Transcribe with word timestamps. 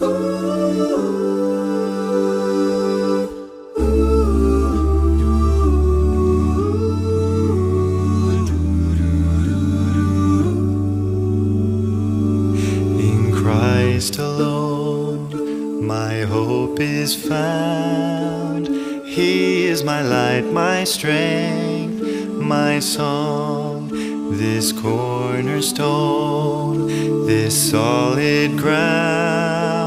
In 0.00 0.06
Christ 13.32 14.18
alone, 14.18 15.86
my 15.86 16.22
hope 16.22 16.80
is 16.80 17.14
found. 17.14 18.66
He 19.06 19.66
is 19.66 19.84
my 19.84 20.02
light, 20.02 20.52
my 20.52 20.82
strength, 20.82 22.02
my 22.32 22.80
song. 22.80 23.90
This 24.32 24.72
cornerstone, 24.72 26.88
this 27.26 27.70
solid 27.70 28.58
ground, 28.58 29.83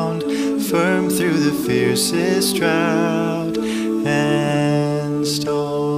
firm 0.70 1.10
through 1.10 1.40
the 1.40 1.54
fiercest 1.66 2.58
drought 2.58 3.58
and 4.06 5.26
storm. 5.26 5.98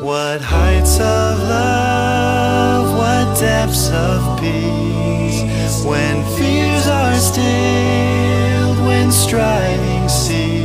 What 0.00 0.40
heights 0.40 1.00
of 1.00 1.38
love, 1.40 2.96
what 2.96 3.40
depths 3.40 3.90
of 3.90 4.38
peace, 4.38 5.84
when 5.84 6.24
fears 6.38 6.86
are 6.86 7.16
stilled, 7.16 8.78
when 8.86 9.10
striving 9.10 10.08
cease. 10.08 10.60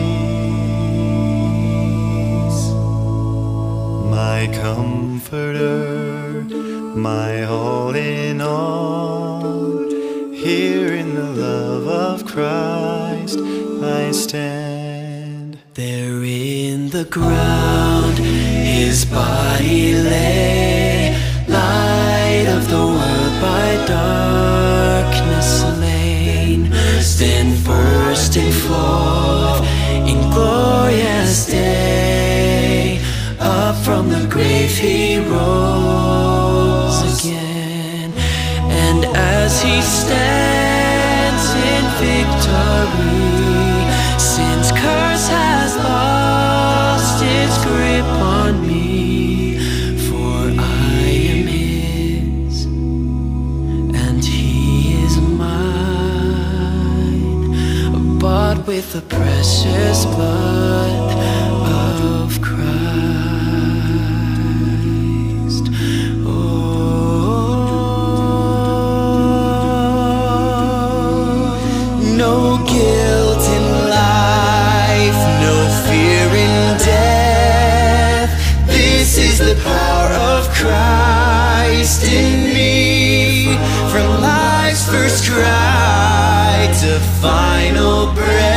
My 4.12 4.48
comforter, 4.62 6.44
my 6.96 7.46
all 7.46 7.96
in 7.96 8.42
all, 8.42 9.90
here 10.32 10.75
love 11.36 11.88
of 11.88 12.26
Christ 12.26 13.40
I 13.84 14.12
stand. 14.12 15.60
There 15.74 16.24
in 16.24 16.90
the 16.90 17.04
ground 17.06 18.18
his 18.18 19.04
body 19.06 19.94
lay, 19.96 21.18
light 21.48 22.46
of 22.48 22.70
the 22.70 22.86
world 22.96 23.42
by 23.42 23.86
darkness 23.86 25.62
slain, 25.62 26.70
then 27.20 27.64
bursting 27.64 28.52
forth 28.52 29.62
in 30.10 30.30
glorious 30.32 31.48
day, 31.48 33.02
up 33.40 33.76
from 33.84 34.10
the 34.10 34.26
grave 34.30 34.78
he 34.78 35.20
rose 35.20 37.00
again, 37.20 38.14
and 38.70 39.06
as 39.06 39.62
he 39.62 39.82
stands 39.82 40.45
with 58.76 58.92
the 58.92 59.02
precious 59.04 60.06
blood 60.06 61.10
of 61.72 62.42
Christ. 62.42 62.76
Oh, 66.26 66.66
no 72.18 72.58
guilt 72.68 73.44
in 73.58 73.66
life, 73.90 75.20
no 75.46 75.56
fear 75.88 76.28
in 76.46 76.56
death. 76.80 78.32
This 78.68 79.18
is 79.18 79.38
the 79.40 79.56
power 79.64 80.12
of 80.34 80.50
Christ 80.50 82.04
in 82.04 82.54
me. 82.54 83.58
From 83.90 84.08
life's 84.22 84.86
first 84.90 85.24
cry 85.32 86.68
to 86.82 87.00
final 87.22 88.12
breath, 88.14 88.55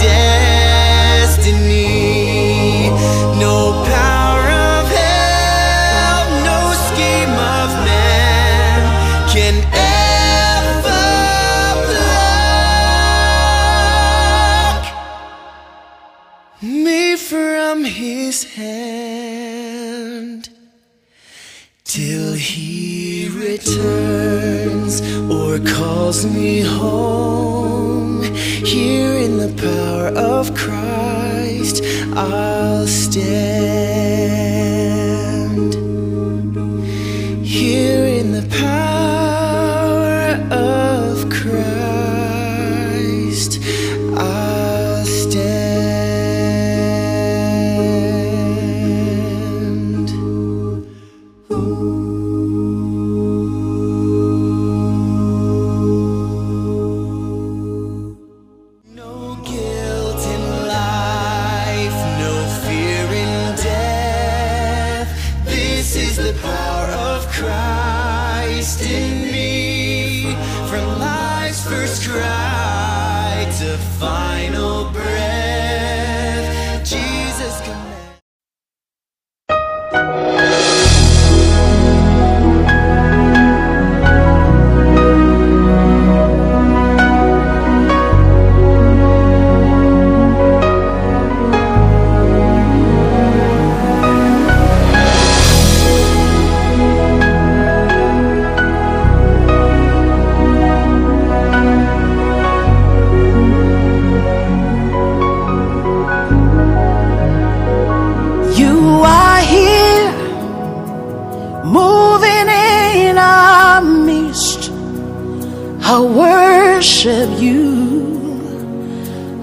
destiny. 0.00 1.56
No 3.38 3.84
power 3.86 4.46
of 4.74 4.84
hell, 4.88 6.24
no 6.50 6.60
scheme 6.86 7.36
of 7.60 7.68
man 7.88 8.80
can 9.34 9.56
ever 9.74 11.04
pluck 14.56 14.84
me 16.62 17.16
from 17.16 17.76
his 17.84 18.44
hand 18.54 20.42
till 21.84 22.32
he 22.34 23.28
returns 23.32 25.00
or 25.30 25.58
calls 25.74 26.24
me 26.26 26.60
home. 26.60 28.05
Here 28.66 29.12
in 29.12 29.36
the 29.36 29.46
power 29.62 30.08
of 30.18 30.52
Christ, 30.56 31.84
I'll 32.16 32.84
stand. 32.88 34.55
Cry 72.04 73.46
to 73.58 73.76
final 73.98 74.90
breath, 74.90 75.25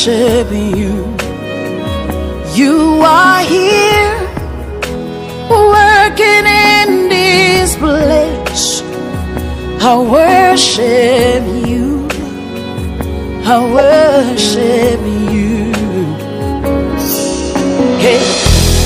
worship 0.00 0.50
you. 0.50 1.14
You 2.54 3.02
are 3.04 3.42
here, 3.42 4.16
working 5.50 6.46
in 6.46 7.08
this 7.10 7.76
place. 7.76 8.80
I 9.82 9.98
worship 9.98 11.44
you. 11.68 12.08
I 13.44 13.58
worship 13.74 15.00
you. 15.34 15.72
Hey, 18.00 18.24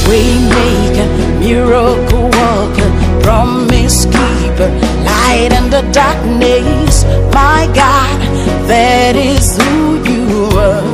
we 0.09 0.21
make 0.51 0.99
a 0.99 1.39
miracle 1.39 2.25
worker, 2.25 3.23
promise 3.23 4.05
keeper, 4.07 4.71
light 5.05 5.53
in 5.53 5.71
the 5.71 5.83
darkness. 5.93 7.05
My 7.33 7.71
God, 7.73 8.19
that 8.67 9.15
is 9.15 9.57
who 9.57 10.03
you 10.11 10.59
are. 10.59 10.94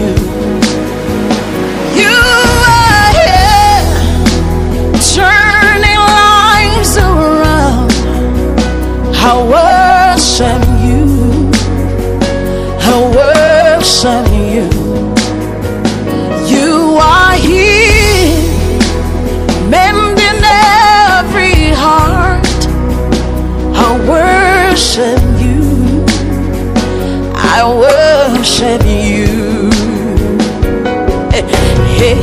Worship 25.01 25.41
you. 25.41 26.05
I 27.35 27.57
worship 27.85 28.81
you. 28.85 29.71
Hey, 31.31 31.43
hey, 31.99 32.21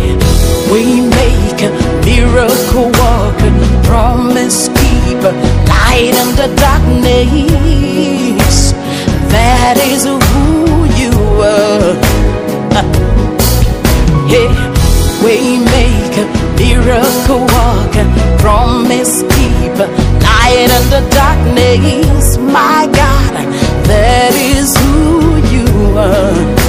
we 0.70 0.82
make 1.18 1.60
a 1.62 1.64
miracle 2.04 2.90
walker, 3.00 3.52
promise 3.82 4.60
keeper, 4.68 5.32
light 5.66 6.14
in 6.22 6.28
the 6.36 6.48
darkness. 6.56 8.56
That 9.34 9.76
is 9.82 10.04
who 10.04 10.16
you 11.02 11.14
are. 11.42 11.96
Hey, 14.28 14.46
eh. 14.46 14.50
we 15.24 15.34
make 15.76 16.14
a 16.22 16.24
miracle 16.58 17.42
walker, 17.54 18.06
promise 18.38 19.22
keeper, 19.22 19.88
light 20.24 20.68
in 20.76 20.84
the 20.94 21.02
darkness. 21.10 22.36
My 22.38 22.86
God, 22.92 23.34
that 23.90 24.32
is 24.34 24.76
who 24.76 25.36
you 25.54 25.68
are. 25.96 26.68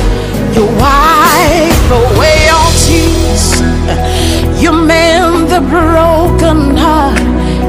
You 0.56 0.66
wipe 0.84 1.90
away 2.04 2.40
all 2.56 2.74
tears. 2.86 3.46
You 4.62 4.72
mend 4.74 5.50
the 5.50 5.62
broken 5.62 6.76
heart. 6.76 7.20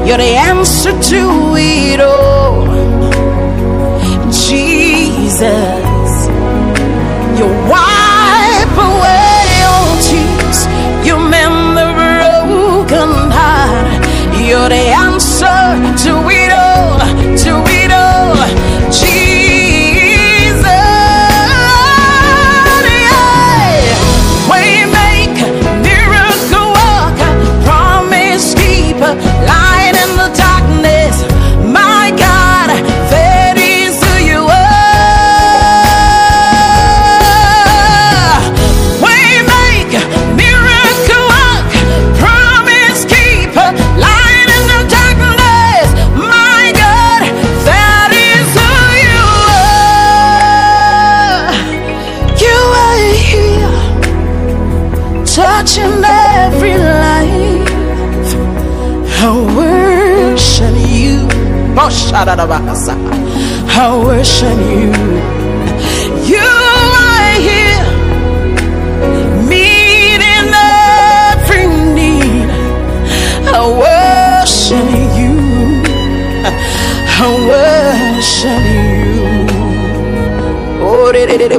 You're 0.07 0.17
the 0.17 0.35
answer 0.35 0.91
to 0.91 1.55
it 1.57 1.99
all. 2.01 2.67
Jesus, 4.31 5.80
I 62.13 63.97
worship 64.03 64.59
you. 64.59 64.91
You 66.27 66.43
are 66.43 67.35
here, 67.39 67.87
meeting 69.47 70.51
every 71.31 71.67
need. 71.95 72.49
I 73.47 73.63
worship 73.83 74.89
you. 75.17 75.35
I 77.17 77.27
worship 77.47 78.63
you. 78.75 78.91
Oh, 80.83 81.11
de 81.13 81.25
de 81.25 81.35
de 81.37 81.47
de 81.47 81.57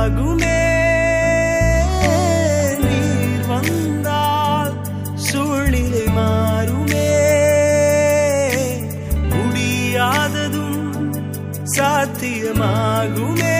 சாத்தியமாகுமே 0.00 0.60
நீர் 2.78 3.46
வந்தால் 3.46 4.72
சூழ்நிலை 5.14 6.04
மாறுமே. 6.16 7.10
முடியாததும் 9.28 10.80
சாத்தியமாகுமே. 11.76 13.59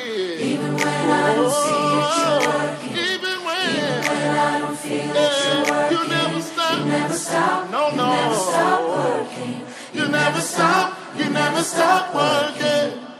You 6.81 6.87
never 6.87 7.13
stop, 7.13 7.69
No, 7.69 7.91
you 7.91 7.95
never 7.95 8.29
no. 8.29 8.33
stop 8.33 8.81
working. 8.89 9.61
You 9.93 10.07
never 10.07 10.41
stop, 10.41 10.97
you 11.15 11.29
never 11.29 11.61
stop 11.61 12.15
working. 12.15 13.10